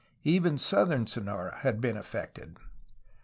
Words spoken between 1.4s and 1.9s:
had